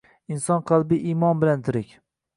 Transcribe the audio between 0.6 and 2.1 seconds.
qalbi imon bilan tirik.